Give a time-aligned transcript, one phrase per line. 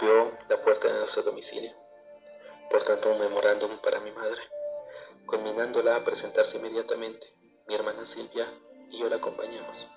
[0.00, 1.72] golpeó la puerta de nuestro domicilio,
[2.70, 4.40] portando un memorándum para mi madre,
[5.26, 7.26] conminándola a presentarse inmediatamente.
[7.66, 8.46] Mi hermana Silvia
[8.90, 9.88] y yo la acompañamos.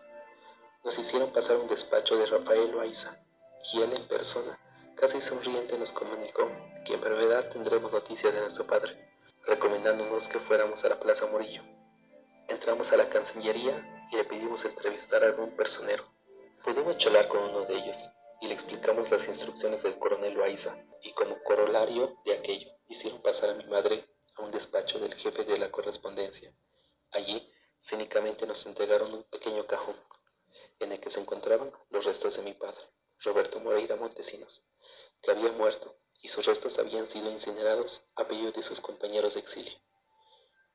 [0.84, 3.18] Nos hicieron pasar un despacho de Rafael Loaiza,
[3.74, 4.60] y él en persona,
[4.96, 6.52] casi sonriente, nos comunicó
[6.86, 9.10] que en brevedad tendremos noticias de nuestro padre,
[9.46, 11.64] recomendándonos que fuéramos a la Plaza Morillo.
[12.50, 16.06] Entramos a la Cancillería y le pedimos entrevistar a algún personero.
[16.64, 17.98] Pudimos charlar con uno de ellos
[18.42, 23.50] y le explicamos las instrucciones del coronel Loaiza y como corolario de aquello hicieron pasar
[23.50, 24.06] a mi madre
[24.36, 26.54] a un despacho del jefe de la correspondencia.
[27.12, 27.50] Allí
[27.86, 29.98] Cínicamente nos entregaron un pequeño cajón
[30.80, 32.82] en el que se encontraban los restos de mi padre,
[33.20, 34.64] Roberto Moreira Montesinos,
[35.22, 39.42] que había muerto y sus restos habían sido incinerados a pedido de sus compañeros de
[39.42, 39.78] exilio.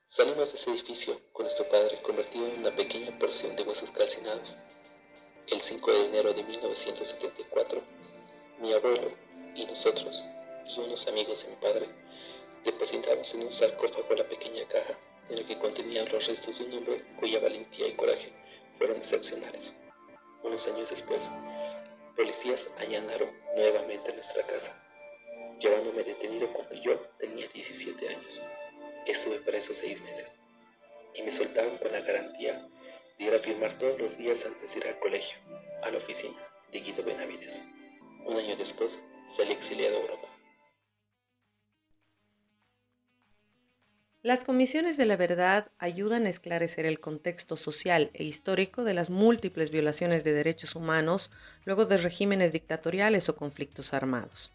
[0.05, 4.55] Salimos de ese edificio con nuestro padre convertido en una pequeña porción de huesos calcinados.
[5.51, 7.81] El 5 de enero de 1974,
[8.59, 9.11] mi abuelo
[9.55, 10.23] y nosotros
[10.67, 11.89] y unos amigos de mi padre
[12.63, 14.95] depositamos en un sarcófago la pequeña caja
[15.27, 18.31] en el que contenían los restos de un hombre cuya valentía y coraje
[18.77, 19.73] fueron excepcionales.
[20.43, 21.27] Unos años después,
[22.15, 24.79] policías allanaron nuevamente nuestra casa,
[25.57, 28.39] llevándome detenido cuando yo tenía 17 años.
[29.07, 30.37] Estuve preso seis meses
[31.15, 32.69] y me soltaron con la garantía
[33.19, 35.37] de a firmar todos los días antes de ir al colegio,
[35.83, 36.37] a la oficina
[36.71, 37.61] de Guido Benavides.
[38.25, 40.27] Un año después salí exiliado a Europa.
[44.21, 49.09] Las comisiones de la verdad ayudan a esclarecer el contexto social e histórico de las
[49.09, 51.29] múltiples violaciones de derechos humanos
[51.65, 54.51] luego de regímenes dictatoriales o conflictos armados.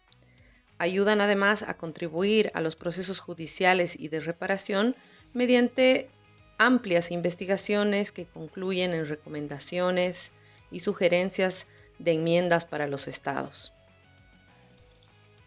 [0.77, 4.95] Ayudan además a contribuir a los procesos judiciales y de reparación
[5.33, 6.09] mediante
[6.57, 10.31] amplias investigaciones que concluyen en recomendaciones
[10.71, 11.67] y sugerencias
[11.99, 13.73] de enmiendas para los estados.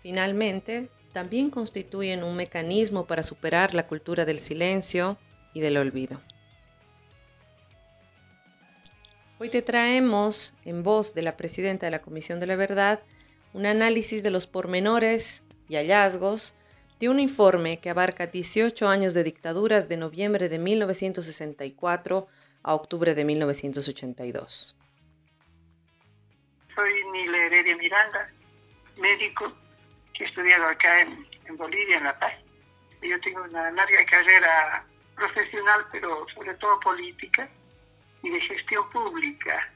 [0.02, 5.18] Finalmente, también constituyen un mecanismo para superar la cultura del silencio
[5.54, 6.20] y del olvido.
[9.40, 13.00] Hoy te traemos, en voz de la presidenta de la Comisión de la Verdad,
[13.52, 16.54] un análisis de los pormenores y hallazgos
[16.98, 22.26] de un informe que abarca 18 años de dictaduras de noviembre de 1964
[22.62, 24.76] a octubre de 1982.
[26.74, 28.30] Soy Nile Heredia Miranda,
[28.96, 29.52] médico
[30.14, 32.34] que he estudiado acá en, Bolivia, en La Paz.
[33.02, 34.84] Yo tengo una larga carrera
[35.14, 37.48] profesional, pero sobre todo política
[38.22, 39.72] y de gestión pública.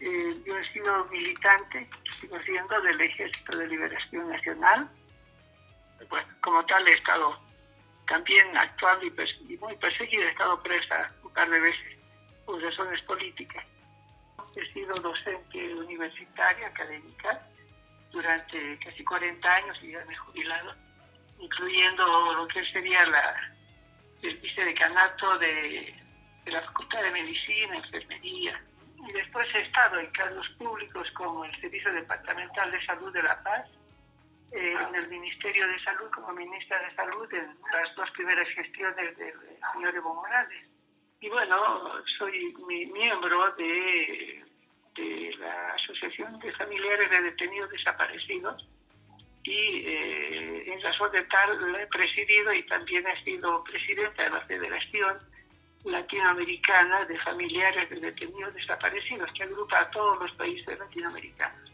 [0.00, 1.88] Eh, yo he sido militante,
[2.18, 4.90] sigo siendo del Ejército de Liberación Nacional.
[6.08, 7.38] Bueno, como tal he estado
[8.06, 11.98] también actuando y, muy perseguida, he estado presa un par de veces
[12.44, 13.64] por razones políticas.
[14.54, 17.46] He sido docente universitaria, académica,
[18.12, 20.74] durante casi 40 años y ya me he jubilado,
[21.38, 23.54] incluyendo lo que sería la,
[24.22, 25.94] el vicedecanato de,
[26.44, 28.62] de la Facultad de Medicina, Enfermería.
[29.08, 33.42] Y después he estado en cargos públicos como el Servicio Departamental de Salud de La
[33.42, 33.68] Paz,
[34.52, 39.16] eh, en el Ministerio de Salud como ministra de Salud en las dos primeras gestiones
[39.16, 39.34] del
[39.72, 40.64] señor Evo Morales.
[41.20, 41.56] Y bueno,
[42.18, 44.44] soy miembro de
[44.96, 48.66] de la Asociación de Familiares de Detenidos Desaparecidos
[49.42, 54.30] y eh, en razón de tal la he presidido y también he sido presidenta de
[54.30, 55.18] la Federación
[55.84, 61.65] Latinoamericana de Familiares de Detenidos Desaparecidos, que agrupa a todos los países latinoamericanos.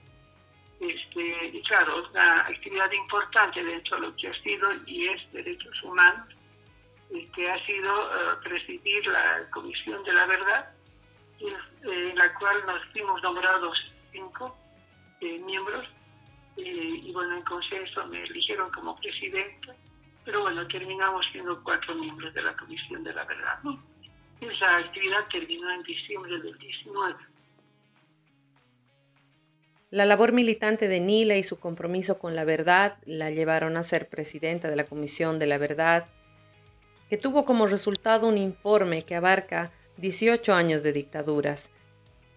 [0.82, 5.81] Este, y claro, una actividad importante dentro de lo que ha sido y es derechos
[5.84, 6.26] humanos,
[7.34, 10.70] que ha sido eh, presidir la Comisión de la Verdad,
[11.38, 13.78] en la cual nos fuimos nombrados
[14.10, 14.56] cinco
[15.20, 15.87] eh, miembros
[16.56, 19.76] eh, y bueno, en consenso me eligieron como presidenta,
[20.25, 23.61] pero bueno, terminamos siendo cuatro miembros de la Comisión de la Verdad.
[24.40, 27.31] Esa actividad terminó en diciembre del 19.
[29.93, 34.09] La labor militante de Nila y su compromiso con la verdad la llevaron a ser
[34.09, 36.06] presidenta de la Comisión de la Verdad,
[37.11, 41.71] que tuvo como resultado un informe que abarca 18 años de dictaduras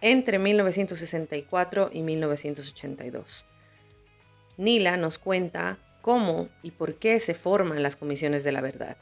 [0.02, 3.46] entre 1964 y 1982.
[4.58, 8.98] Nila nos cuenta cómo y por qué se forman las comisiones de la verdad.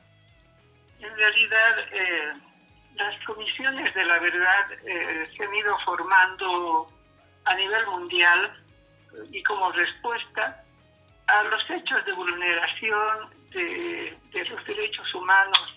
[1.01, 2.41] En realidad, eh,
[2.95, 6.94] las comisiones de la verdad eh, se han ido formando
[7.45, 8.53] a nivel mundial
[9.31, 10.65] y como respuesta
[11.27, 14.17] a los hechos de vulneración de,
[14.51, 15.77] los derechos humanos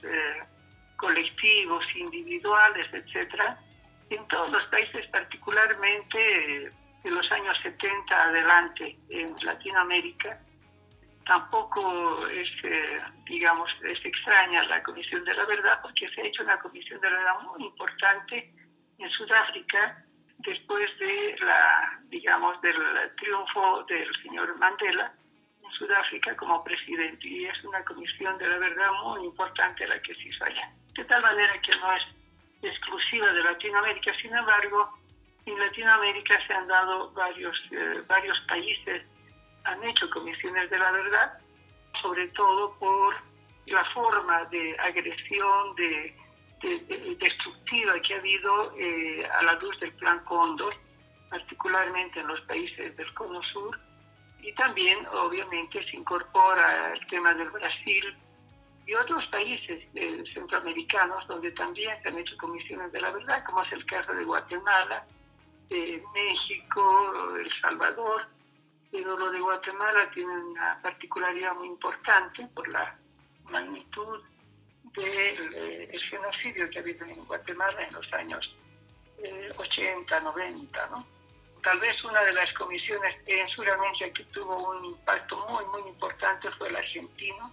[0.98, 3.58] colectivos, individuales, etcétera,
[4.10, 6.72] en todos los países, particularmente
[7.04, 10.40] de los años 70 adelante en Latinoamérica,
[11.26, 16.44] tampoco es, eh, digamos, es extraña la Comisión de la Verdad porque se ha hecho
[16.44, 18.54] una Comisión de la Verdad muy importante
[18.98, 20.04] en Sudáfrica
[20.40, 22.76] después de la, digamos, del
[23.16, 25.12] triunfo del señor Mandela
[25.64, 30.16] en Sudáfrica como presidente y es una comisión de la verdad muy importante la que
[30.16, 30.72] se hizo allá.
[30.94, 32.04] De tal manera que no es
[32.62, 34.98] exclusiva de Latinoamérica, sin embargo,
[35.46, 39.04] en Latinoamérica se han dado varios, eh, varios países,
[39.64, 41.40] han hecho comisiones de la verdad,
[42.02, 43.16] sobre todo por
[43.66, 46.16] la forma de agresión, de,
[46.62, 50.74] destructiva que ha habido eh, a la luz del Plan Cóndor,
[51.30, 53.80] particularmente en los países del Cono Sur,
[54.42, 58.16] y también obviamente se incorpora el tema del Brasil
[58.86, 63.62] y otros países eh, centroamericanos donde también se han hecho comisiones de la verdad, como
[63.64, 65.06] es el caso de Guatemala,
[65.70, 68.26] México, El Salvador,
[68.90, 72.98] pero lo de Guatemala tiene una particularidad muy importante por la
[73.52, 74.22] magnitud
[74.96, 78.56] del genocidio que ha habido en Guatemala en los años
[79.58, 81.06] 80, eh, 90, ¿no?
[81.64, 86.50] Tal vez una de las comisiones en Sudamérica que tuvo un impacto muy, muy importante
[86.52, 87.52] fue el argentino,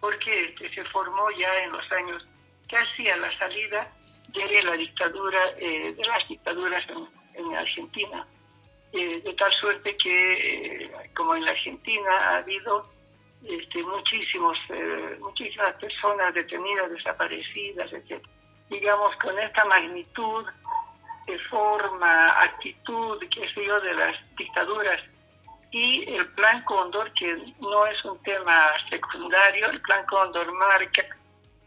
[0.00, 2.26] porque se formó ya en los años
[2.68, 3.92] casi a la salida
[4.28, 8.26] de la dictadura, eh, de las dictaduras en, en Argentina,
[8.92, 12.86] eh, de tal suerte que, eh, como en la Argentina ha habido
[13.48, 18.24] este, muchísimos, eh, muchísimas personas detenidas, desaparecidas, etc.
[18.68, 20.46] Digamos, con esta magnitud
[21.26, 25.00] de forma, actitud, qué sé yo, de las dictaduras
[25.72, 31.02] y el Plan Cóndor, que no es un tema secundario, el Plan Cóndor marca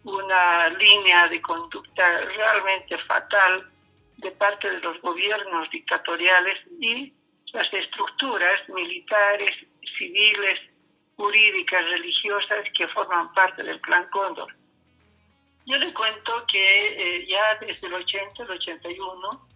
[0.04, 3.68] una línea de conducta realmente fatal
[4.18, 7.12] de parte de los gobiernos dictatoriales y
[7.52, 9.56] las estructuras militares,
[9.98, 10.60] civiles,
[11.18, 14.54] jurídicas, religiosas que forman parte del Plan Cóndor.
[15.66, 19.48] Yo le cuento que eh, ya desde el 80, el 81,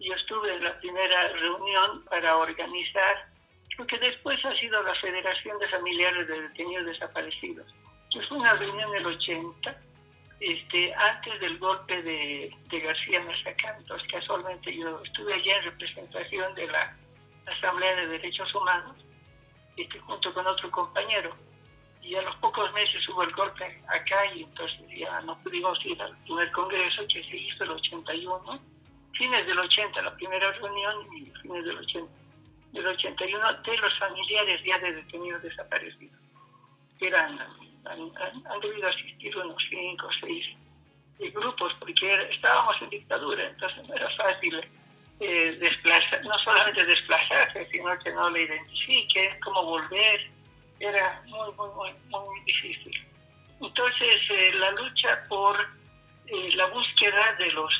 [0.00, 3.28] yo estuve en la primera reunión para organizar
[3.76, 7.66] lo que después ha sido la Federación de Familiares de Detenidos Desaparecidos,
[8.10, 9.76] que fue una reunión del 80
[10.40, 16.96] este, antes del golpe de, García Mazacantos, casualmente yo estuve allá en representación de la
[17.46, 18.96] Asamblea de Derechos Humanos,
[19.82, 21.34] este, junto con otro compañero.
[22.02, 26.00] Y a los pocos meses hubo el golpe acá y entonces ya no pudimos ir
[26.00, 28.60] al primer congreso que se hizo el 81,
[29.12, 32.12] fines del 80, la primera reunión y fines del 80,
[32.72, 36.18] del 81 de los familiares ya de detenidos desaparecidos,
[36.98, 37.38] que eran
[37.84, 40.46] han, debido asistir unos cinco o seis
[41.34, 44.56] grupos porque estábamos en dictadura, entonces no era fácil
[45.20, 50.30] eh, desplazar, no solamente desplazarse, sino que no le identifique, cómo volver,
[50.78, 53.06] era muy, muy, muy, muy difícil.
[53.60, 55.56] Entonces, eh, la lucha por
[56.26, 57.72] eh, la búsqueda de los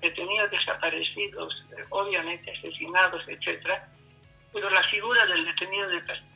[0.00, 3.88] detenidos desaparecidos, obviamente asesinados, etcétera,
[4.52, 5.88] pero la figura del detenido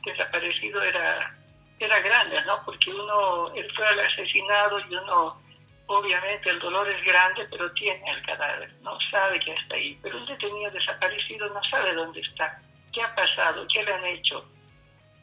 [0.05, 1.35] desaparecido era
[1.83, 2.63] era grande, ¿no?
[2.65, 5.41] Porque uno, él fue asesinado y uno,
[5.87, 9.97] obviamente el dolor es grande, pero tiene el cadáver, no sabe que está ahí.
[10.01, 12.61] Pero un detenido desaparecido no sabe dónde está,
[12.91, 14.45] qué ha pasado, qué le han hecho.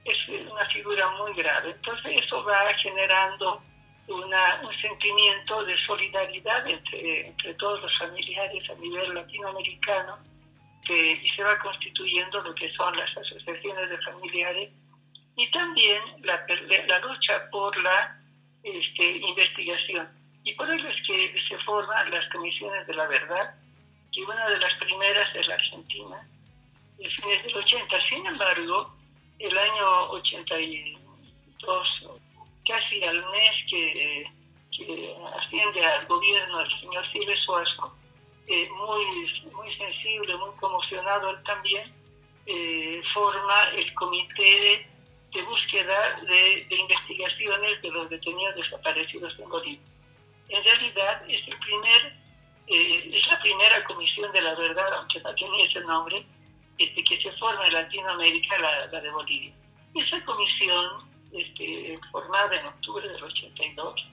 [0.05, 0.17] Es
[0.51, 1.71] una figura muy grave.
[1.71, 3.63] Entonces eso va generando
[4.09, 10.19] una, un sentimiento de solidaridad entre, entre todos los familiares a nivel latinoamericano
[10.85, 14.71] que, y se va constituyendo lo que son las asociaciones de familiares
[15.37, 16.45] y también la,
[16.87, 18.19] la lucha por la
[18.63, 20.20] este, investigación.
[20.45, 23.55] Y por eso es que se forman las comisiones de la verdad,
[24.13, 26.29] y una de las primeras es la Argentina,
[26.99, 28.09] en fines del 80.
[28.09, 28.95] Sin embargo,
[29.39, 32.07] el año 82,
[32.67, 34.27] casi al mes que,
[34.77, 37.97] que asciende al gobierno el señor Silvio Suazo,
[38.47, 41.93] eh, muy, muy sensible, muy conmocionado él también,
[42.47, 44.87] eh, forma el comité
[45.33, 49.81] de búsqueda de, investigaciones de los detenidos desaparecidos en Bolivia.
[50.51, 52.17] En realidad es, el primer,
[52.67, 56.25] eh, la primera comisión de la verdad, aunque no tenía ese nombre,
[56.79, 59.53] este, que se forma en Latinoamérica, la, la de Bolivia.
[59.95, 64.07] Esa comisión, este, formada en octubre del 82,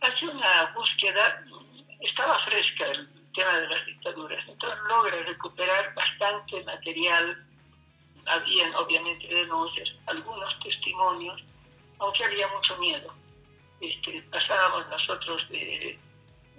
[0.00, 1.44] hace una búsqueda,
[2.00, 7.46] estaba fresca el tema de las dictaduras, entonces logra recuperar bastante material
[8.26, 11.42] habían obviamente denuncias, algunos testimonios,
[11.98, 13.12] aunque había mucho miedo.
[13.82, 15.98] Este, pasábamos nosotros de,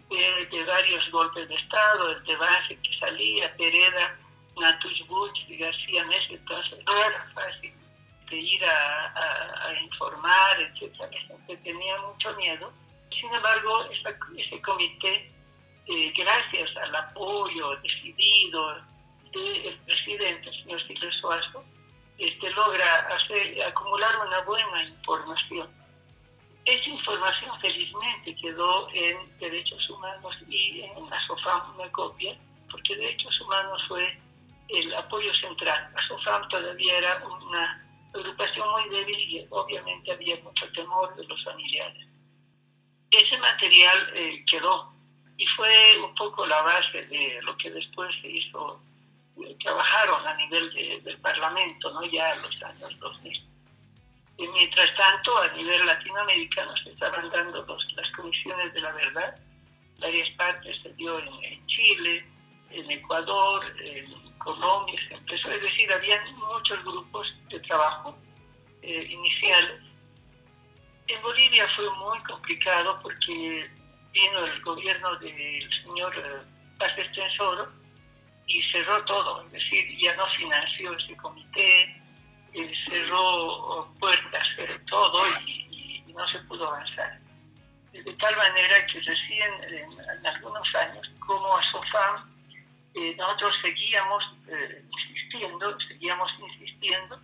[0.10, 4.20] de, varios golpes de Estado, el de base que salía, Pereda,
[4.60, 7.74] Natush Butch, de García Mesa, entonces no era fácil
[8.30, 11.10] de ir a, informar, etcétera.
[11.48, 12.74] La tenía mucho miedo.
[13.10, 13.86] Sin embargo,
[14.38, 15.32] ese comité,
[15.88, 18.82] eh, gracias al apoyo decidido
[19.32, 21.64] del presidente, el señor Silvio Suazo,
[22.18, 25.83] este, logra hacer, acumular una buena información.
[26.66, 32.38] Esa información felizmente quedó en Derechos Humanos y en la SOFAM una copia,
[32.72, 34.18] porque Derechos Humanos fue
[34.70, 35.92] el apoyo central.
[35.94, 41.44] La SOFAM todavía era una agrupación muy débil y obviamente había mucho temor de los
[41.44, 42.08] familiares.
[43.12, 44.94] Ese material eh, quedó
[45.38, 48.80] y fue un poco la base de lo que después se hizo
[49.62, 52.06] trabajaron a nivel del Parlamento, ¿no?
[52.06, 53.53] ya en los años 2000.
[54.38, 59.36] Y mientras tanto, a nivel latinoamericano se estaban dando las comisiones de la verdad.
[60.00, 62.26] Varias partes se dio en, Chile,
[62.72, 68.18] en Ecuador, en Colombia, se empezó, es decir, había muchos grupos de trabajo
[68.82, 69.82] eh, iniciales.
[71.08, 73.70] En Bolivia fue muy complicado porque
[74.12, 76.42] vino el gobierno del señor eh,
[76.78, 77.68] Paz Estensoro
[78.48, 82.03] y cerró todo, es decir, ya no financió ese comité,
[82.90, 87.20] cerró puertas, cerró todo y, no se pudo avanzar.
[87.92, 92.32] De tal manera que recién en, algunos años, como a SOFAM,
[92.94, 97.20] eh, nosotros seguíamos eh, insistiendo, seguíamos insistiendo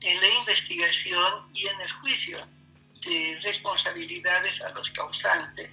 [0.00, 2.46] en la investigación y en el juicio
[3.04, 5.70] de responsabilidades a los causantes.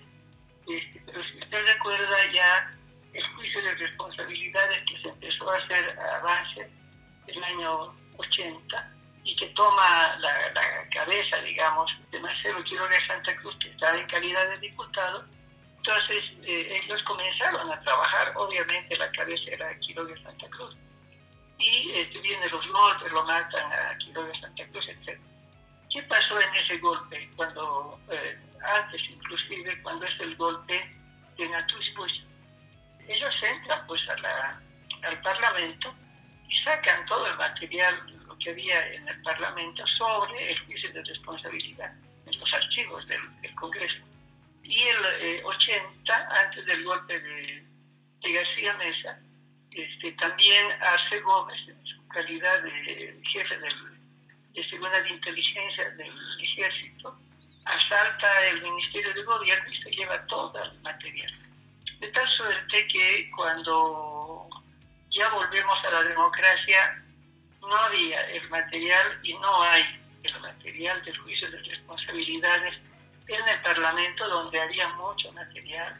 [0.67, 2.71] Este, pero si usted recuerda ya
[3.13, 6.69] el juicio de responsabilidades que se empezó a hacer avance
[7.25, 8.98] en el año 80
[9.29, 14.49] y que toma la, cabeza, digamos, de Marcelo Quiroga Santa Cruz, que estaba en calidad
[14.49, 15.23] de diputado.
[15.77, 20.75] Entonces eh, ellos comenzaron a trabajar, obviamente la cabeza era Quiroga Santa Cruz.
[21.59, 25.19] Y este, vienen los nortes, lo matan a Quiroga Santa Cruz, etc.
[25.93, 27.29] ¿Qué pasó en ese golpe?
[27.35, 30.91] Cuando, eh, antes inclusive, cuando es el golpe
[31.37, 32.11] de Natush pues
[33.07, 35.93] ellos entran pues al Parlamento
[36.47, 37.95] y sacan todo el material,
[38.49, 41.93] había en el Parlamento sobre el juicio de responsabilidad,
[42.25, 43.19] en los archivos del,
[43.55, 44.03] Congreso.
[44.63, 47.63] Y el 80, eh, antes del golpe de,
[48.21, 49.19] García Mesa,
[49.71, 53.73] este, también Arce Gómez, en su calidad de jefe del,
[54.53, 57.17] de Seguridad de Inteligencia del Ejército,
[57.65, 61.31] asalta el Ministerio de Gobierno y se lleva todo el material.
[61.99, 64.47] De tal suerte que cuando
[65.11, 67.03] ya volvemos a la democracia,
[67.61, 69.83] no había el material y no hay
[70.23, 72.75] el material del juicio de responsabilidades
[73.27, 75.95] en el Parlamento, donde había mucho material.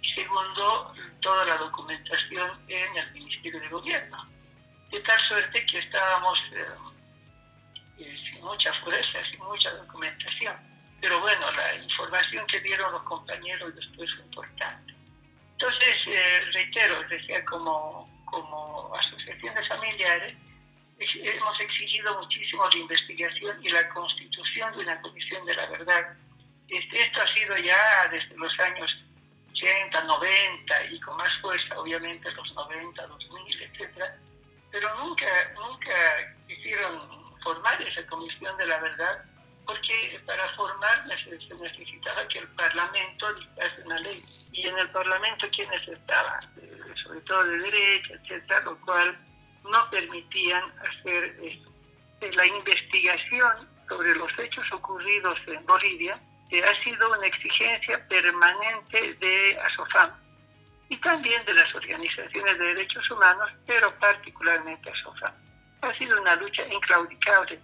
[0.00, 4.24] Y segundo, toda la documentación en el Ministerio de Gobierno.
[4.90, 6.66] De tal suerte que estábamos eh,
[7.98, 10.56] eh, sin mucha fuerza, sin mucha documentación.
[11.00, 14.94] Pero bueno, la información que dieron los compañeros después fue importante.
[15.52, 20.36] Entonces, eh, reitero, decía, como, como asociaciones familiares,
[20.98, 26.16] hemos exigido muchísimo la investigación y la constitución de una comisión de la verdad.
[26.68, 28.90] Este, esto ha sido ya desde los años
[29.52, 34.04] 80, 90 y con más fuerza, obviamente, los 90, 2000, etc.
[34.70, 35.94] Pero nunca, nunca
[36.46, 39.24] quisieron formar esa comisión de la verdad
[39.66, 44.22] porque para formar se necesitaba que el Parlamento dictase una ley.
[44.52, 46.40] Y en el Parlamento, ¿quiénes estaban?
[46.60, 49.16] Eh, sobre todo de derecha, etcétera, lo cual
[49.70, 51.36] no permitían hacer.
[51.42, 51.62] Eh,
[52.32, 56.18] la investigación sobre los hechos ocurridos en Bolivia
[56.62, 60.10] ha sido una exigencia permanente de ASOFAM
[60.88, 65.34] y también de las organizaciones de derechos humanos, pero particularmente ASOFAM.
[65.82, 67.58] Ha sido una lucha inclaudicable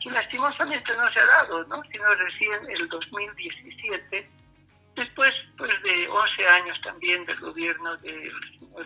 [0.00, 1.82] y lastimosamente no se ha dado, ¿no?
[1.90, 4.30] sino recién el 2017,
[4.94, 8.30] después pues, de 11 años también del gobierno de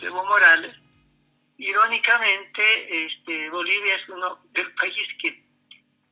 [0.00, 0.74] Evo Morales.
[1.60, 5.44] Irónicamente, este, Bolivia es uno del país que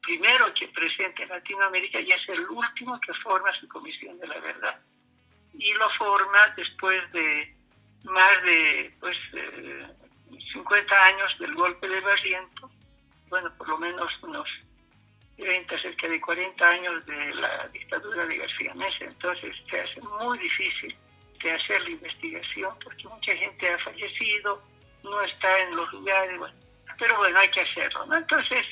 [0.02, 4.38] primero que presenta en Latinoamérica y es el último que forma su Comisión de la
[4.40, 4.78] Verdad.
[5.55, 7.57] Y lo forma después de
[8.05, 9.17] más de pues,
[10.52, 12.71] 50 eh, años del golpe de Barriento,
[13.31, 14.47] bueno, por lo menos unos
[15.38, 20.38] 30, cerca de 40 años de la dictadura de García Mesa, entonces se hace muy
[20.40, 20.95] difícil
[21.43, 24.62] de hacer la investigación porque mucha gente ha fallecido,
[25.02, 26.40] no está en los lugares,
[26.99, 28.14] pero bueno, hay que hacerlo.
[28.14, 28.67] Entonces,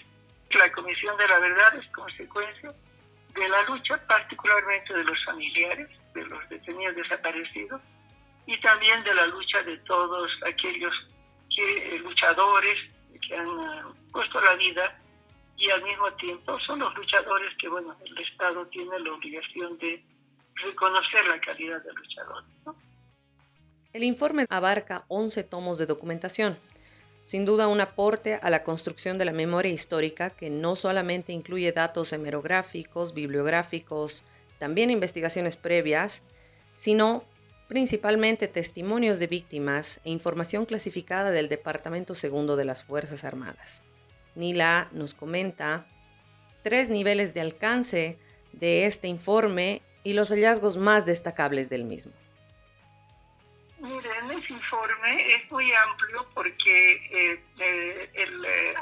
[0.50, 2.72] la Comisión de la Verdad es consecuencia
[3.34, 7.80] de la lucha particularmente de los familiares, de los detenidos desaparecidos,
[8.46, 10.94] y también de la lucha de todos aquellos
[11.54, 12.78] que luchadores
[13.26, 14.98] que han puesto la vida
[15.56, 20.02] y al mismo tiempo son los luchadores que, bueno, el Estado tiene la obligación de
[20.54, 22.44] reconocer la calidad del luchador.
[23.96, 26.58] El informe abarca 11 tomos de documentación,
[27.24, 31.72] sin duda un aporte a la construcción de la memoria histórica que no solamente incluye
[31.72, 34.22] datos hemerográficos, bibliográficos,
[34.58, 36.20] también investigaciones previas,
[36.74, 37.24] sino
[37.68, 43.82] principalmente testimonios de víctimas e información clasificada del Departamento Segundo de las Fuerzas Armadas.
[44.34, 45.86] Nila nos comenta
[46.62, 48.18] tres niveles de alcance
[48.52, 52.12] de este informe y los hallazgos más destacables del mismo.
[54.46, 58.74] Ese informe es muy amplio porque eh, eh, eh,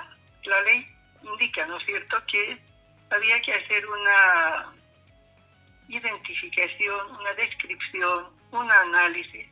[0.45, 0.87] la ley
[1.23, 2.59] indica, ¿no es cierto?, que
[3.11, 4.75] había que hacer una
[5.89, 9.49] identificación, una descripción, un análisis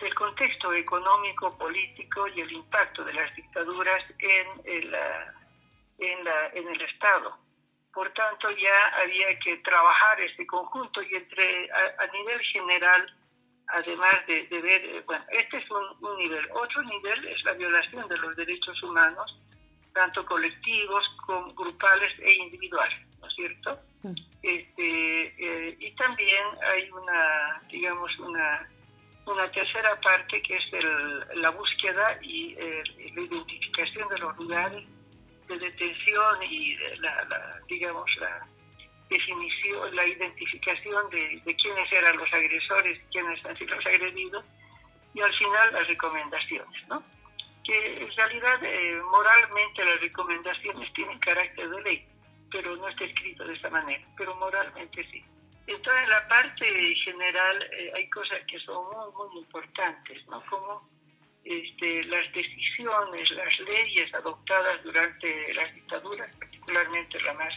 [0.00, 5.34] del contexto económico, político y el impacto de las dictaduras en el, la,
[6.52, 7.38] en el Estado.
[7.94, 13.14] Por tanto, ya había que trabajar este conjunto y entre a, nivel general,
[13.68, 16.48] además de, ver, eh, bueno, este es un, nivel.
[16.52, 19.38] Otro nivel es la violación de los derechos humanos,
[19.92, 23.78] tanto colectivos como grupales e individuales, ¿no es cierto?
[24.02, 24.14] Mm.
[24.42, 28.68] Este, eh, y también hay una, digamos, una
[29.30, 32.82] una tercera parte que es el, la búsqueda y eh,
[33.14, 34.84] la identificación de los lugares
[35.46, 38.46] de detención y la, digamos la
[39.08, 44.44] definición, la identificación de, quiénes eran los agresores, quiénes han sido los agredidos
[45.14, 47.02] y al final las recomendaciones, ¿no?
[47.64, 52.06] Que en realidad eh, moralmente las recomendaciones tienen carácter de ley,
[52.50, 55.24] pero no está escrito de esa manera, pero moralmente sí.
[55.66, 60.40] Entonces, en la parte general eh, hay cosas que son muy, muy importantes, ¿no?
[60.48, 60.88] Como
[61.44, 67.54] este, las decisiones, las leyes adoptadas durante las dictaduras, particularmente la más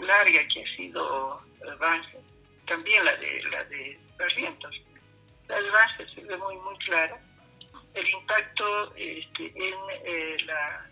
[0.00, 1.40] larga que ha sido
[1.78, 2.18] Vance,
[2.66, 4.74] también la de la de Barrientos.
[5.48, 7.18] La se ve muy, muy clara.
[7.94, 10.86] El impacto este, en, eh, la,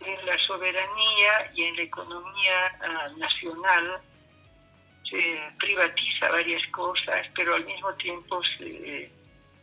[0.00, 4.00] en la soberanía y en la economía ah, nacional
[5.08, 9.10] se privatiza varias cosas, pero al mismo tiempo se,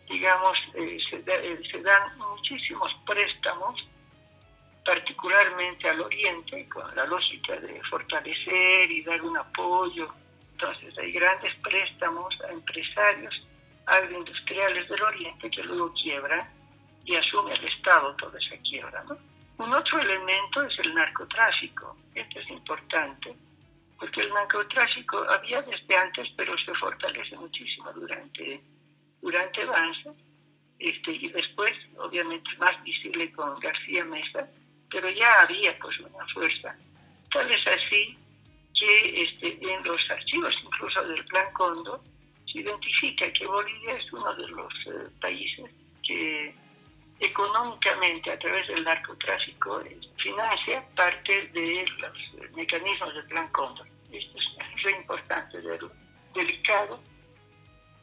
[0.09, 3.87] digamos, eh, eh, se, dan muchísimos préstamos,
[4.87, 10.07] particularmente al Oriente, con la lógica de fortalecer y dar un apoyo.
[10.53, 13.35] Entonces hay grandes préstamos a empresarios
[13.85, 16.49] agroindustriales del Oriente que luego quiebran
[17.03, 19.03] y asume el Estado toda esa quiebra.
[19.57, 21.97] Un otro elemento es el narcotráfico.
[22.15, 23.35] Esto es importante
[23.99, 28.61] porque el narcotráfico había desde antes, pero se fortalece muchísimo durante,
[29.21, 30.13] durante Banza,
[30.79, 34.47] este, y después, obviamente, más visible con García Mesa,
[34.91, 36.75] pero ya había pues una fuerza.
[37.31, 38.17] Tal es así
[38.79, 41.99] que este, en los archivos incluso del Plan Condo
[42.51, 45.69] se identifica que Bolivia es uno de los eh, países
[46.03, 46.53] que
[47.19, 49.81] económicamente a través del narcotráfico
[50.17, 53.87] financia parte de los mecanismos del Plan Cóndor.
[54.11, 55.57] Esto es re importante,
[56.33, 56.99] delicado.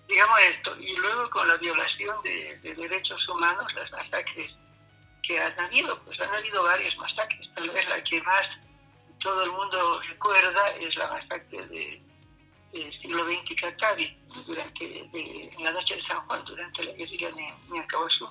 [0.09, 4.53] Digamos esto, y luego con la violación de, derechos humanos, las masacres
[5.27, 8.47] que han habido, pues han habido varias masacres, tal vez la que más
[9.21, 12.03] todo el mundo recuerda es la masacre de,
[13.01, 17.31] siglo XX Catavi, durante, en la noche de San Juan, durante la guerrilla
[17.71, 18.29] Niacabazú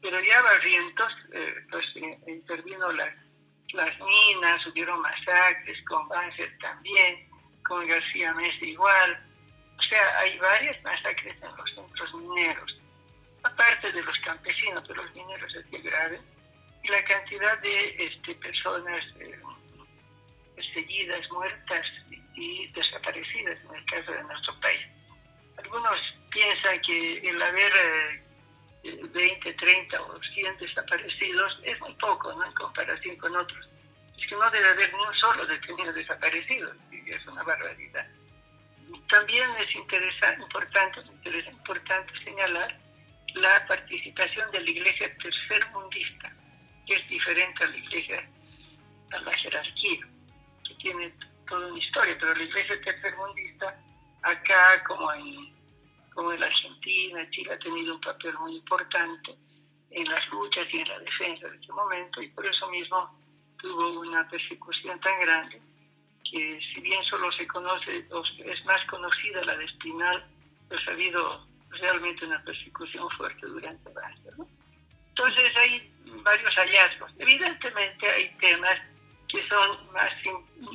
[0.00, 3.14] pero ya Barrientos, eh, pues eh, intervino las,
[3.72, 7.28] las minas, hubieron masacres, con Banzer también,
[7.66, 9.22] con García Mesa igual.
[9.78, 12.69] O sea, hay varias masacres en los centros mineros,
[13.60, 16.20] aparte de los campesinos, pero los mineros es grave.
[16.82, 19.38] Y la cantidad de este, personas eh,
[21.30, 21.86] muertas
[22.34, 24.80] y desaparecidas en el caso de nuestro país.
[25.58, 27.72] Algunos piensan que el haber
[28.82, 32.44] 20, 30 o 100 desaparecidos es muy poco ¿no?
[32.44, 33.68] en comparación con otros.
[34.18, 38.06] Es que no debe haber ni un solo detenido desaparecido, y es una barbaridad.
[39.08, 41.00] También es interesante, importante,
[41.50, 42.74] importante señalar
[43.34, 46.32] la participación de la iglesia tercermundista,
[46.86, 48.28] que es diferente a la iglesia,
[49.12, 50.06] a la jerarquía,
[50.66, 51.12] que tiene
[51.48, 53.76] toda una historia, pero la iglesia tercermundista,
[54.22, 55.60] acá como en
[56.14, 59.34] como en la Argentina, Chile ha tenido un papel muy importante
[59.90, 63.16] en las luchas y en la defensa de ese momento y por eso mismo
[63.58, 65.60] tuvo una persecución tan grande
[66.30, 68.06] que si bien solo se conoce,
[68.44, 70.24] es más conocida la de Espinal,
[70.68, 74.38] pues ha habido realmente una persecución fuerte durante años.
[74.38, 74.46] ¿no?
[75.10, 77.12] Entonces hay varios hallazgos.
[77.18, 78.78] Evidentemente hay temas
[79.28, 80.10] que son más,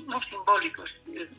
[0.08, 1.30] no simbólicos, eh,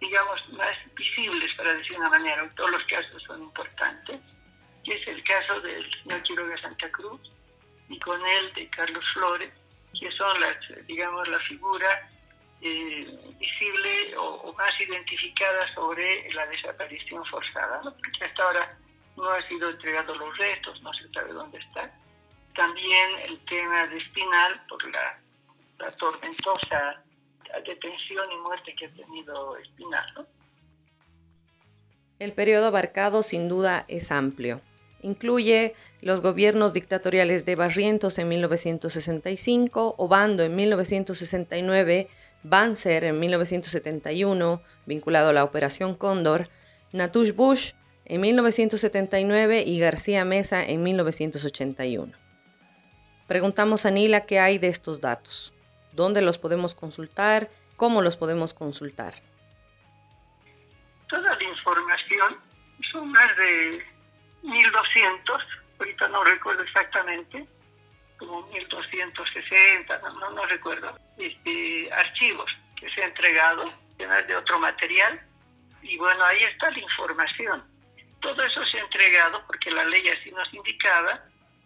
[0.00, 2.50] digamos, más visibles, para decir una manera.
[2.56, 4.40] Todos los casos son importantes,
[4.84, 7.20] que es el caso del señor Quiroga Santa Cruz
[7.88, 9.52] y con él de Carlos Flores,
[9.98, 12.10] que son las, digamos, la figura
[12.62, 18.78] eh, visible o, más identificada sobre la desaparición forzada, porque hasta ahora
[19.16, 21.90] no han sido entregados los restos, no se sabe dónde están.
[22.54, 25.18] También el tema de Espinal, por la,
[25.78, 27.02] la tormentosa
[27.64, 30.26] detención y muerte que ha tenido Espinal.
[32.18, 34.60] El periodo abarcado sin duda es amplio.
[35.02, 42.08] Incluye los gobiernos dictatoriales de Barrientos en 1965, Obando en 1969,
[42.42, 46.48] Banzer en 1971, vinculado a la Operación Cóndor,
[46.92, 47.72] Natush Bush
[48.04, 52.12] en 1979 y García Mesa en 1981.
[53.28, 55.52] Preguntamos a Nila qué hay de estos datos,
[55.92, 59.14] dónde los podemos consultar, cómo los podemos consultar.
[61.08, 62.36] Toda la información
[62.90, 63.82] son más de
[64.42, 65.42] 1200,
[65.78, 67.46] ahorita no recuerdo exactamente,
[68.20, 73.64] como 1260, no, no, recuerdo, este, archivos que se han entregado,
[73.98, 75.20] de otro material,
[75.82, 77.64] y bueno, ahí está la información.
[78.20, 81.20] Todo eso se ha entregado, porque la ley así nos indicaba,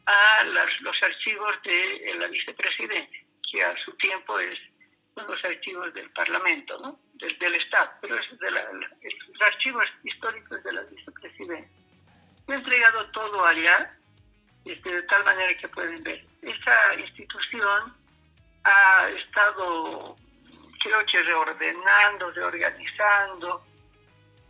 [0.07, 3.17] a los archivos de la vicepresidenta,
[3.51, 4.59] que a su tiempo es
[5.17, 6.99] los archivos del Parlamento, ¿no?
[7.14, 11.71] del, del Estado, pero es de los archivos históricos de la vicepresidenta.
[12.49, 13.97] He entregado todo allá,
[14.64, 16.24] este, de tal manera que pueden ver.
[16.42, 17.94] Esa institución
[18.64, 20.16] ha estado,
[20.83, 23.64] creo que reordenando, reorganizando,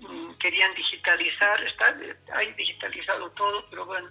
[0.00, 1.96] mm, querían digitalizar, está
[2.34, 4.08] hay digitalizado todo, pero bueno,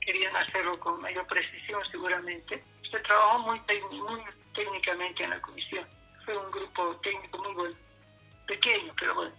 [0.00, 2.62] querían hacerlo con mayor precisión seguramente.
[2.90, 3.60] Se trabajó muy,
[3.92, 4.22] muy
[4.54, 5.86] técnicamente en la comisión.
[6.24, 7.76] Fue un grupo técnico muy bueno,
[8.46, 9.34] pequeño, pero bueno.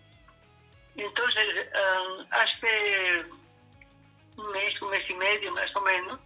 [0.96, 3.26] Entonces, um, hace
[4.40, 6.20] un mes, un mes y medio más o menos,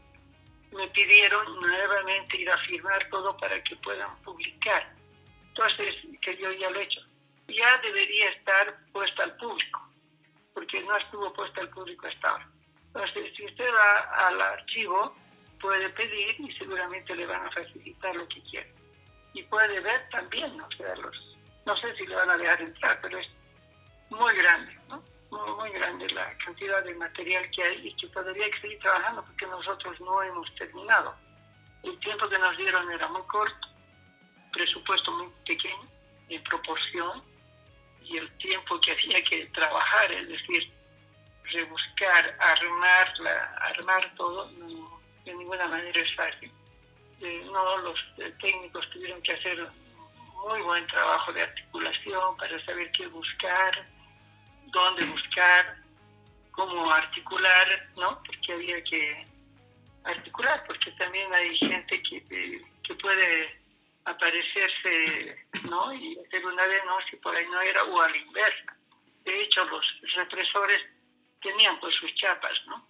[0.71, 4.91] me pidieron nuevamente ir a firmar todo para que puedan publicar.
[5.49, 7.02] Entonces, que yo ya lo he hecho.
[7.47, 9.88] Ya debería estar puesta al público,
[10.54, 12.47] porque no estuvo puesta al público hasta ahora.
[12.88, 15.15] Entonces, si usted va al archivo,
[15.60, 18.69] puede pedir y seguramente le van a facilitar lo que quiera.
[19.34, 20.67] Y puede ver también, ¿no?
[21.02, 23.28] los, no sé si le van a dejar entrar, pero es
[24.10, 24.78] muy grande,
[25.34, 25.58] ¿no?
[25.58, 30.00] muy, grande la cantidad de material que hay y que podría seguir trabajando porque nosotros
[30.02, 31.15] no hemos terminado.
[31.84, 33.67] El tiempo que nos dieron era muy corto,
[34.52, 35.88] presupuesto muy pequeño
[36.30, 37.24] en proporción
[38.04, 40.72] y el tiempo que había que trabajar, es decir,
[41.52, 43.13] rebuscar, armar,
[43.62, 44.50] armar todo,
[45.26, 46.52] de ninguna manera es fácil.
[47.22, 49.67] Eh, no, los eh, técnicos tuvieron que hacer
[50.46, 53.86] muy buen trabajo de articulación para saber qué buscar,
[54.73, 55.77] dónde buscar,
[56.51, 58.21] cómo articular, ¿no?
[58.23, 59.25] Porque había que
[60.03, 63.63] articular, porque también hay gente que, que puede
[64.05, 65.38] aparecerse,
[65.69, 65.93] ¿no?
[65.93, 68.75] Y hacer una denuncia por ahí no era, o a la inversa.
[69.23, 70.81] De hecho, los represores
[71.41, 72.86] tenían pues sus chapas, ¿no?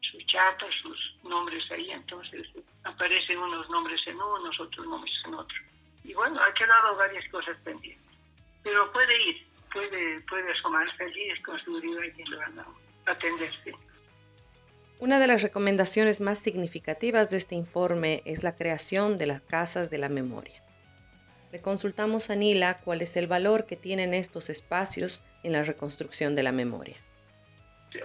[0.00, 2.46] Sus chapas, sus nombres ahí, entonces
[2.84, 5.60] aparecen unos nombres en unos, otros nombres en otros.
[6.04, 8.02] Y bueno, ha quedado varias cosas pendientes.
[8.62, 12.66] Pero puede ir, puede, puede asomarse allí, es con seguridad que lo van a
[13.10, 13.74] atenderse.
[14.98, 19.90] Una de las recomendaciones más significativas de este informe es la creación de las casas
[19.90, 20.62] de la memoria.
[21.50, 26.34] Le consultamos a Nila cuál es el valor que tienen estos espacios en la reconstrucción
[26.34, 26.96] de la memoria.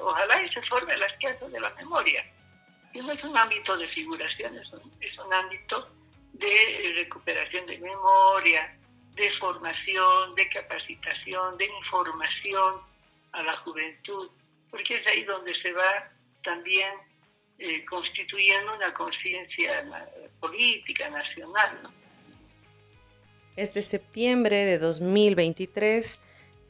[0.02, 2.26] Ojalá y se formen las casas de la memoria.
[2.94, 5.90] Y no es un ámbito de figuración, es un, es un ámbito
[6.34, 8.77] de recuperación de memoria,
[9.18, 12.76] de formación, de capacitación, de información
[13.32, 14.30] a la juventud,
[14.70, 16.10] porque es ahí donde se va
[16.44, 16.94] también
[17.58, 19.86] eh, constituyendo una conciencia
[20.40, 21.90] política nacional.
[23.56, 26.20] Este septiembre de 2023,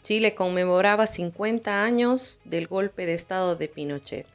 [0.01, 4.25] Chile conmemoraba 50 años del golpe de Estado de Pinochet.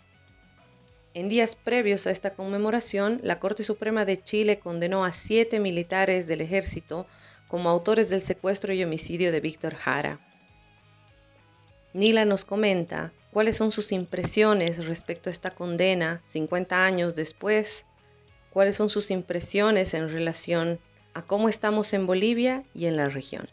[1.15, 6.27] En días previos a esta conmemoración, la Corte Suprema de Chile condenó a siete militares
[6.27, 7.07] del ejército
[7.53, 10.19] como autores del secuestro y homicidio de Víctor Jara.
[11.93, 17.85] Nila nos comenta cuáles son sus impresiones respecto a esta condena 50 años después,
[18.49, 20.81] cuáles son sus impresiones en relación
[21.13, 23.47] a cómo estamos en Bolivia y en la región.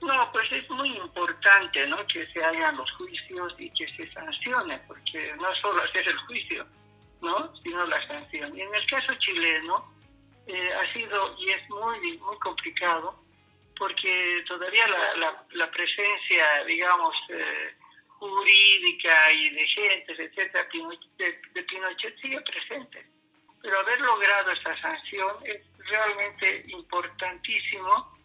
[0.00, 1.96] No, pues es muy importante ¿no?
[2.06, 6.64] que se hagan los juicios y que se sancione, porque no solo hacer el juicio,
[7.22, 7.52] ¿no?
[7.64, 8.56] Sino la sanción.
[8.56, 9.95] Y en el caso chileno
[10.46, 13.18] eh, ha sido y es muy, muy complicado
[13.78, 17.74] porque todavía la, la, presencia, digamos, eh,
[18.18, 20.66] jurídica y de gentes, etcétera,
[21.18, 23.04] de, de Pinochet sigue presente.
[23.60, 28.16] Pero haber logrado esta sanción es realmente importantísimo.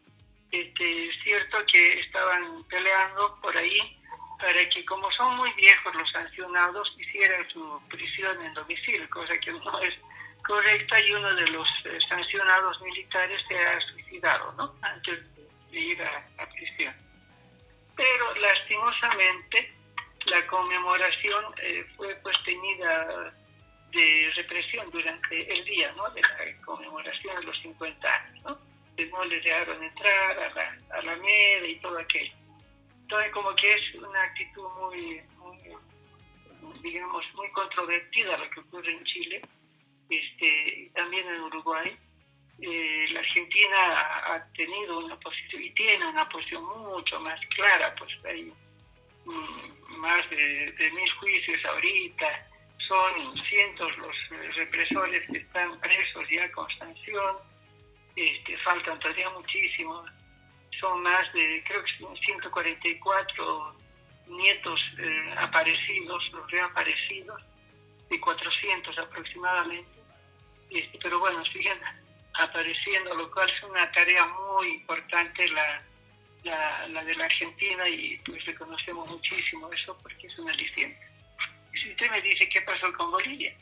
[0.52, 3.98] Este, es cierto que estaban peleando por ahí
[4.38, 9.52] para que como son muy viejos los sancionados hicieran su prisión en domicilio, cosa que
[9.52, 9.94] no es
[10.46, 14.76] correcta y uno de los eh, sancionados militares se ha suicidado ¿no?
[14.82, 15.20] antes
[15.72, 16.94] de ir a, a prisión.
[17.96, 19.74] Pero lastimosamente
[20.26, 23.34] la conmemoración eh, fue pues tenida
[23.92, 26.10] de represión durante el día ¿no?
[26.12, 28.44] de la conmemoración de los 50 años.
[28.46, 28.72] ¿no?
[29.10, 32.34] no les dejaron entrar a la, a la MED y todo aquello.
[33.02, 35.22] Entonces como que es una actitud muy,
[36.82, 39.42] digamos, muy controvertida lo que ocurre en Chile,
[40.12, 41.98] este, también en Uruguay.
[42.62, 43.78] Eh, la Argentina
[44.26, 48.54] ha tenido una posición y tiene una posición mucho más clara, pues hay
[49.26, 52.48] mm, más de, mil juicios ahorita,
[52.88, 57.38] son cientos los eh, represores que están presos ya con sanción,
[58.16, 60.08] este, faltan todavía muchísimos,
[60.80, 63.76] son más de, creo que son 144
[64.28, 67.42] nietos eh, aparecidos, los reaparecidos,
[68.10, 70.01] de 400 aproximadamente,
[70.72, 71.80] este, pero bueno, siguen
[72.34, 75.82] apareciendo, lo cual es una tarea muy importante la,
[76.44, 81.12] la, la de la Argentina y pues reconocemos muchísimo eso porque es una aliciente
[81.82, 83.54] si usted me dice qué pasó con Bolivia,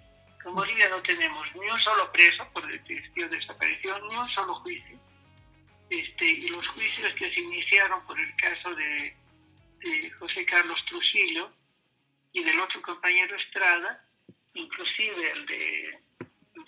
[0.43, 4.56] con Bolivia no tenemos ni un solo preso por el de desaparición, ni un solo
[4.56, 4.98] juicio.
[5.89, 9.15] Este, y los juicios que se iniciaron por el caso de,
[10.19, 11.50] José Carlos Trujillo
[12.34, 14.04] y del otro compañero Estrada,
[14.54, 16.00] inclusive el de,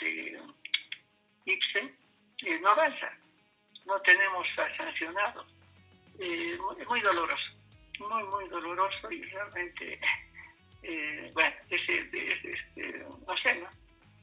[0.02, 0.42] de
[1.46, 1.96] Ibsen,
[2.46, 3.12] eh, no avanza.
[3.86, 5.48] No tenemos sancionados.
[6.20, 6.56] Eh,
[6.88, 7.52] muy, doloroso,
[8.00, 10.00] muy, muy doloroso y realmente
[10.84, 13.68] eh, bueno, este, no sé, ¿no?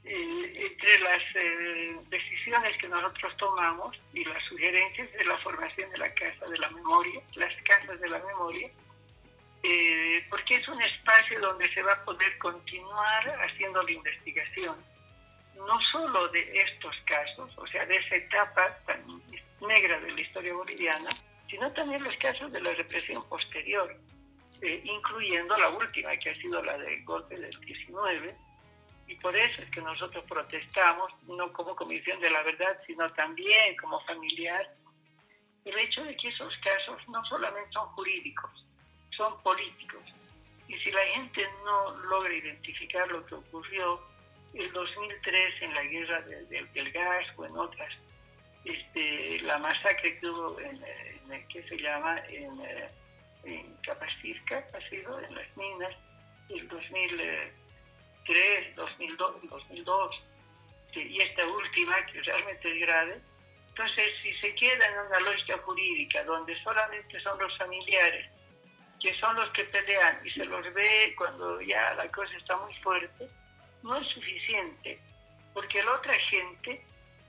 [0.04, 6.14] Eh, entre las decisiones que nosotros tomamos y las sugerencias de la formación de la
[6.14, 8.70] Casa de la Memoria, las Casas de la Memoria,
[10.30, 14.76] porque es un espacio donde se va a poder continuar haciendo la investigación,
[15.66, 19.23] no solo de estos casos, o sea, de esa etapa tan
[19.61, 21.11] negra de la historia boliviana,
[21.49, 23.97] sino también los casos de la represión posterior
[24.61, 28.35] eh, incluyendo la última, que ha sido la del golpe del 19,
[29.07, 33.77] y por eso es que nosotros protestamos, no como Comisión de la Verdad, sino también
[33.77, 34.68] como familiar,
[35.64, 38.66] el hecho de que esos casos no solamente son jurídicos,
[39.16, 40.03] son políticos.
[40.66, 44.03] Y si la gente no logra identificar lo que ocurrió
[44.54, 47.92] el 2003 en la guerra del gas o en otras,
[48.64, 50.82] este, la masacre que hubo en,
[51.30, 52.18] en ¿qué se llama?
[52.28, 52.88] En, eh,
[53.44, 53.94] en ha
[54.90, 55.94] sido en las minas,
[56.50, 60.22] el 2003, 2002, 2002
[60.94, 63.20] y esta última, que realmente es grave.
[63.68, 68.26] Entonces, si se queda en una lógica jurídica donde solamente son los familiares,
[69.00, 72.74] que son los que pelean y se los ve cuando ya la cosa está muy
[72.76, 73.28] fuerte,
[73.82, 75.00] no es suficiente,
[75.54, 76.84] porque la otra gente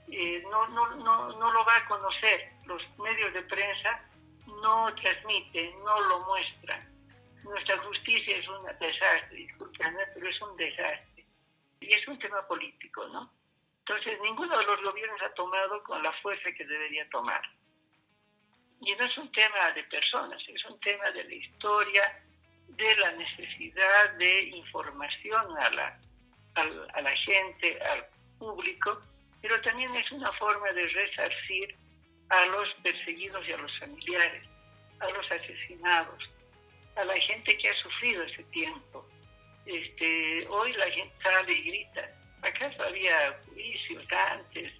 [0.08, 2.52] eh, no, no, no, no lo va a conocer.
[2.66, 4.04] Los medios de prensa
[4.46, 6.84] no transmite, no lo muestra.
[7.42, 11.24] Nuestra justicia es un desastre, discúlpenme, pero es un desastre.
[11.80, 13.30] Y es un tema político, ¿no?
[13.80, 17.42] Entonces, ninguno de los gobiernos ha tomado con la fuerza que debería tomar.
[18.82, 22.22] Y no es un tema de personas, es un tema de la historia,
[22.68, 26.00] de la necesidad de información a la,
[26.54, 28.06] a la gente, al
[28.38, 29.00] público,
[29.40, 31.74] pero también es una forma de resarcir
[32.28, 34.46] a los perseguidos y a los familiares,
[35.00, 36.30] a los asesinados,
[36.96, 39.06] a la gente que ha sufrido ese tiempo.
[39.66, 42.08] Este, hoy la gente sale y grita,
[42.42, 44.72] ¿acaso había juicios antes?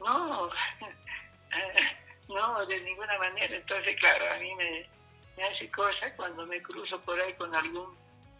[0.00, 0.50] No,
[2.28, 3.56] no, de ninguna manera.
[3.56, 4.86] Entonces, claro, a mí me,
[5.44, 7.96] hace cosa cuando me cruzo por ahí con algún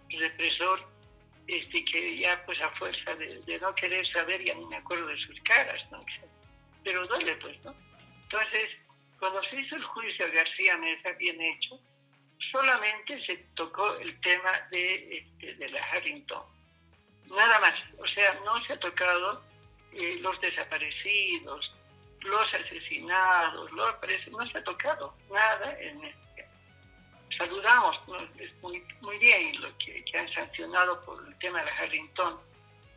[0.08, 0.80] represor
[1.50, 5.18] este, que ya pues a fuerza de, no querer saber ya ni me acuerdo de
[5.18, 6.04] sus caras, ¿no?
[6.84, 7.74] Pero duele pues, ¿no?
[8.22, 8.70] Entonces,
[9.18, 11.80] cuando se hizo el juicio a García Mesa, bien hecho,
[12.52, 16.42] solamente se tocó el tema de, este, de la Harrington.
[17.26, 17.74] Nada más.
[17.98, 19.42] O sea, no se ha tocado
[19.92, 21.72] eh, los desaparecidos,
[22.20, 26.29] los asesinados, no se ha tocado nada en este.
[27.40, 27.96] Saludamos,
[28.60, 32.38] muy, muy bien lo que, han sancionado por el tema de la Harrington.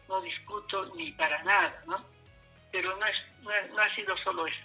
[0.09, 2.05] no discuto ni para nada, ¿no?
[2.69, 4.59] Pero no, es, no, ha sido solo eso.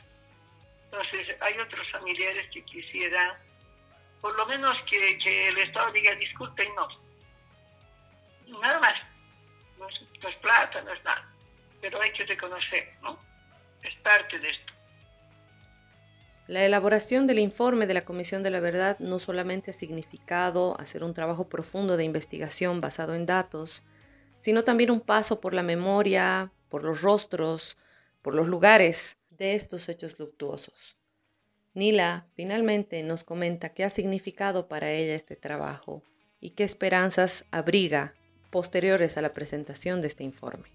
[0.87, 3.39] Entonces, hay otros familiares que quisieran,
[4.21, 6.99] por lo menos que, que el Estado diga discúlpenos.
[8.49, 9.01] Nada más.
[9.79, 11.25] No es, no es plata, no es nada.
[11.81, 13.17] Pero hay que reconocer, ¿no?
[13.85, 14.73] Es parte de esto.
[16.49, 21.05] La elaboración del informe de la Comisión de la Verdad no solamente ha significado hacer
[21.05, 23.85] un trabajo profundo de investigación basado en datos,
[24.39, 27.77] sino también un paso por la memoria, por los rostros,
[28.23, 30.97] por los lugares de estos hechos luctuosos.
[31.75, 36.03] Nila finalmente nos comenta qué ha significado para ella este trabajo
[36.41, 38.15] y qué esperanzas abriga
[38.51, 40.71] posteriores a la presentación de este informe.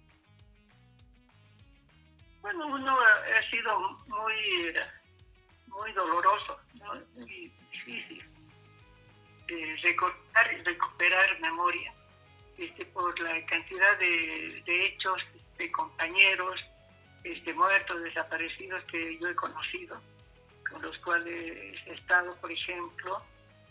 [2.43, 4.33] Bueno, uno ha sido muy
[5.73, 6.59] muy doloroso,
[7.15, 8.23] muy difícil
[9.47, 11.93] de recordar y recuperar memoria
[12.57, 15.21] este, por la cantidad de, hechos,
[15.57, 16.59] de compañeros
[17.23, 20.01] este, muertos, desaparecidos que yo he conocido,
[20.69, 23.21] con los cuales he estado, por ejemplo,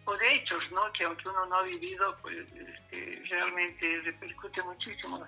[0.04, 0.92] o de hechos, ¿no?
[0.92, 5.24] Que aunque uno no ha vivido, pues este, realmente repercute muchísimo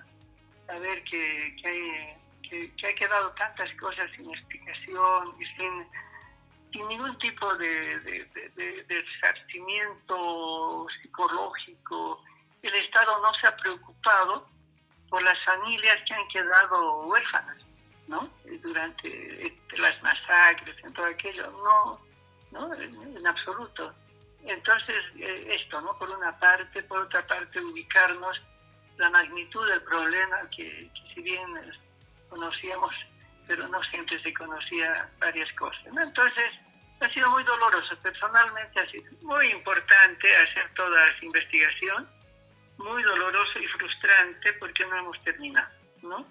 [0.67, 2.17] saber que, que, hay,
[2.49, 5.87] que, que ha quedado tantas cosas sin explicación y sin
[6.75, 9.05] sin ningún tipo de, de,
[11.01, 12.21] psicológico.
[12.61, 14.47] El Estado no se ha preocupado
[15.09, 17.57] por las familias que han quedado huérfanas,
[18.07, 18.29] ¿no?
[18.61, 22.01] Durante las masacres, en todo aquello, no,
[22.51, 23.93] no, en, absoluto.
[24.43, 25.97] Entonces, eh, esto, ¿no?
[25.97, 28.41] Por una parte, por otra parte, ubicarnos
[28.97, 31.47] la magnitud del problema que, que si bien
[32.29, 32.93] conocíamos
[33.47, 35.85] pero no siempre se conocía varias cosas.
[35.85, 36.51] Entonces,
[36.99, 37.95] ha sido muy doloroso.
[38.01, 42.09] Personalmente ha sido muy importante hacer toda esa investigación,
[42.77, 45.69] muy doloroso y frustrante porque no hemos terminado,
[46.01, 46.25] ¿no?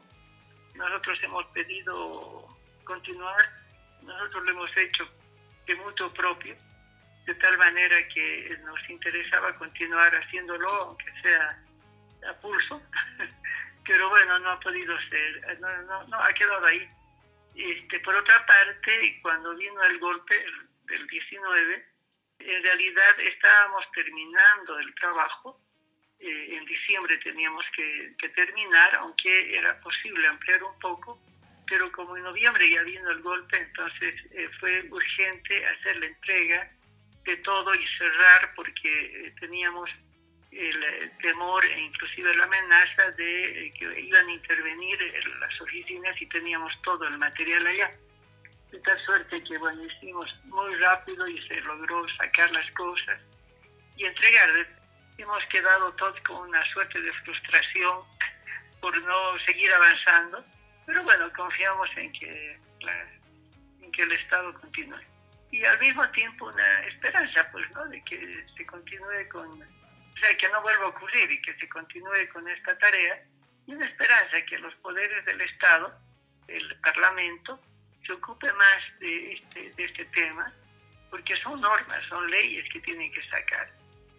[0.74, 2.48] Nosotros hemos pedido
[2.84, 3.50] continuar,
[4.02, 5.08] nosotros lo hemos hecho
[5.66, 6.56] de mutuo propio,
[7.26, 11.58] de tal manera que nos interesaba continuar haciéndolo, aunque sea
[12.28, 12.82] a pulso,
[13.86, 16.88] pero bueno, no ha podido ser, no, no, no ha quedado ahí.
[17.54, 20.34] Este, por otra parte, cuando vino el golpe
[20.86, 21.86] del 19,
[22.40, 25.60] en realidad estábamos terminando el trabajo.
[26.18, 31.20] Eh, en diciembre teníamos que, terminar, aunque era posible ampliar un poco,
[31.66, 36.70] pero como en noviembre ya vino el golpe, entonces eh, fue urgente hacer la entrega
[37.24, 39.88] de todo y cerrar porque eh, teníamos
[40.56, 46.26] el temor e inclusive la amenaza de que iban a intervenir en las oficinas y
[46.26, 47.90] teníamos todo el material allá.
[48.70, 53.20] De tal suerte que, bueno, hicimos muy rápido y se logró sacar las cosas
[53.96, 54.50] y entregar.
[55.18, 58.00] Hemos quedado todos con una suerte de frustración
[58.80, 60.44] por no seguir avanzando,
[60.86, 62.58] pero bueno, confiamos en que,
[63.80, 65.00] en que el Estado continúe.
[65.50, 69.62] Y al mismo tiempo una esperanza, pues, ¿no?, de que se continúe con
[70.14, 73.22] o sea, que no vuelva a ocurrir y que se continúe con esta tarea
[73.66, 75.92] y una esperanza que los poderes del Estado,
[76.48, 77.60] el Parlamento,
[78.06, 80.52] se ocupe más de este, de este tema,
[81.10, 83.70] porque son normas, son leyes que tienen que sacar.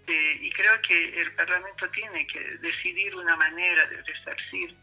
[0.07, 4.75] Eh, y creo que el Parlamento tiene que decidir una manera de resarcir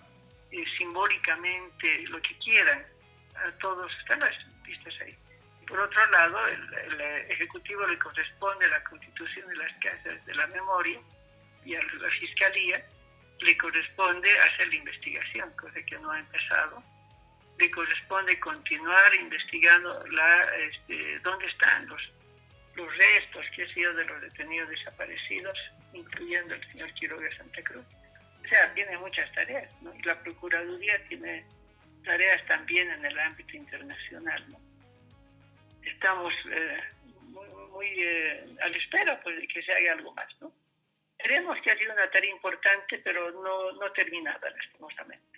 [0.50, 2.84] eh, simbólicamente lo que quieran
[3.36, 5.16] a todos, están las vistas ahí.
[5.66, 11.00] Por otro lado, el, Ejecutivo le corresponde la constitución de las casas de la memoria
[11.64, 12.84] y a la Fiscalía
[13.40, 16.82] le corresponde hacer la investigación, cosa que no ha empezado.
[17.58, 22.02] Le corresponde continuar investigando la, este, dónde están los,
[22.76, 25.58] los restos, que ha sido de los detenidos desaparecidos,
[25.92, 27.84] incluyendo el señor Quiroga Santa Cruz.
[28.44, 29.94] O sea, tiene muchas tareas, ¿no?
[29.94, 31.44] Y la Procuraduría tiene
[32.04, 34.71] tareas también en el ámbito internacional, ¿no?
[35.84, 36.80] Estamos eh,
[37.70, 40.28] muy, eh, a la espera pues, de que se haga algo más.
[40.40, 40.52] ¿no?
[41.18, 45.32] Creemos que ha sido una tarea importante, pero no, no terminada, lastimosamente.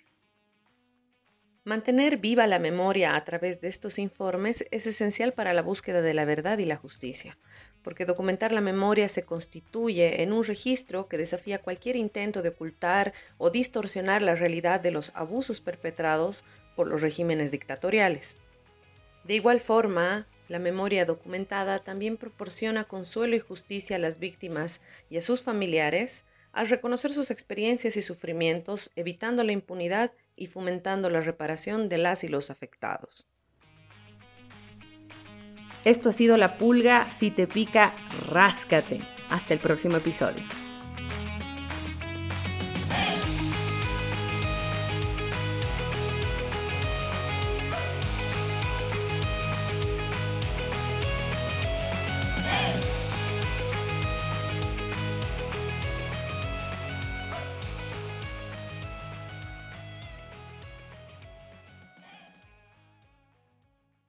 [1.63, 6.13] Mantener viva la memoria a través de estos informes es esencial para la búsqueda de
[6.13, 7.39] la verdad y la justicia,
[7.81, 13.13] porque documentar la memoria se constituye en un registro que desafía cualquier intento de ocultar
[13.39, 18.37] o distorsionar la realidad de los abusos perpetrados por los regímenes dictatoriales.
[19.23, 25.17] De igual forma, la memoria documentada también proporciona consuelo y justicia a las víctimas y
[25.17, 31.19] a sus familiares al reconocer sus experiencias y sufrimientos, evitando la impunidad y fomentando la
[31.19, 33.27] reparación de las y los afectados.
[35.83, 37.93] Esto ha sido La Pulga, si te pica,
[38.29, 39.01] ráscate.
[39.29, 40.64] Hasta el próximo episodio.